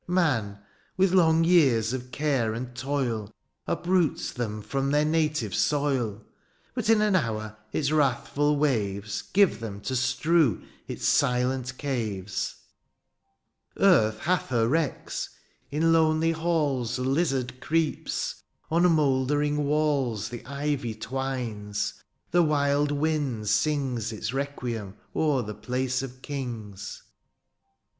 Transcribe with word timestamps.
''Man, 0.25 0.57
with 0.97 1.11
long 1.13 1.43
years 1.43 1.93
of 1.93 2.09
care 2.09 2.55
and 2.55 2.75
toil,'' 2.75 3.31
Uproots 3.71 4.33
them 4.33 4.63
from 4.63 4.89
their 4.89 5.05
native 5.05 5.53
soil; 5.53 6.13
'^ 6.13 6.21
But, 6.73 6.89
in 6.89 7.01
an 7.01 7.15
hour, 7.15 7.55
its 7.71 7.91
wrathful 7.91 8.57
waves 8.57 9.21
^^ 9.29 9.33
Give 9.33 9.59
them 9.59 9.79
to 9.81 9.95
strew 9.95 10.63
its 10.87 11.05
silent 11.05 11.77
caves. 11.77 12.55
44 13.75 13.87
DIONYSIUS, 13.89 13.95
^' 13.95 13.95
Earth 13.95 14.19
hath 14.21 14.49
her 14.49 14.67
wrecks— 14.67 15.29
^in 15.71 15.91
lonely 15.91 16.31
halls 16.31 16.93
^' 16.93 16.95
The 16.95 17.03
lizard 17.03 17.59
creeps; 17.61 18.41
on 18.71 18.81
monldermg 18.85 19.57
walls'' 19.57 20.29
The 20.29 20.43
ivy 20.47 20.95
twines; 20.95 21.93
the 22.31 22.41
wild 22.41 22.91
wind 22.91 23.47
sings'' 23.49 24.11
Its 24.11 24.33
requiem 24.33 24.95
o*er 25.13 25.43
the 25.43 25.53
place 25.53 26.01
of 26.01 26.23
kings. 26.23 27.03